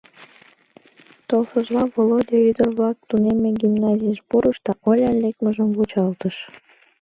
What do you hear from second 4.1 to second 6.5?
пурыш да Олян лекмыжым вучалтыш.